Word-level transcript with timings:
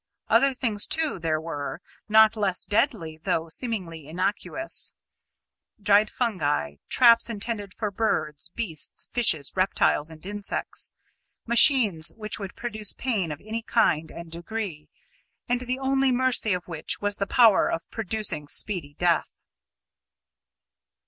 Other 0.29 0.55
things, 0.55 0.87
too, 0.87 1.19
there 1.19 1.39
were, 1.39 1.79
not 2.09 2.35
less 2.35 2.65
deadly 2.65 3.19
though 3.21 3.49
seemingly 3.49 4.07
innocuous 4.07 4.95
dried 5.79 6.09
fungi, 6.09 6.77
traps 6.89 7.29
intended 7.29 7.75
for 7.75 7.91
birds, 7.91 8.49
beasts, 8.55 9.07
fishes, 9.11 9.53
reptiles, 9.55 10.09
and 10.09 10.25
insects; 10.25 10.91
machines 11.45 12.11
which 12.15 12.37
could 12.37 12.55
produce 12.55 12.93
pain 12.93 13.31
of 13.31 13.41
any 13.45 13.61
kind 13.61 14.09
and 14.09 14.31
degree, 14.31 14.89
and 15.47 15.61
the 15.61 15.77
only 15.77 16.11
mercy 16.11 16.51
of 16.55 16.67
which 16.67 16.99
was 16.99 17.17
the 17.17 17.27
power 17.27 17.69
of 17.69 17.87
producing 17.91 18.47
speedy 18.47 18.95
death. 18.95 19.37